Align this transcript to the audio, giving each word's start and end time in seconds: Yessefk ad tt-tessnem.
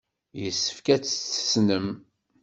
Yessefk 0.41 0.87
ad 0.95 1.01
tt-tessnem. 1.03 1.87